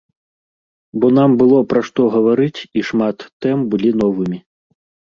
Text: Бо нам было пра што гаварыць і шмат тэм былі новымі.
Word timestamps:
Бо 1.03 1.11
нам 1.17 1.35
было 1.43 1.59
пра 1.75 1.83
што 1.91 2.01
гаварыць 2.17 2.59
і 2.67 2.79
шмат 2.91 3.17
тэм 3.47 3.57
былі 3.77 3.97
новымі. 4.05 4.47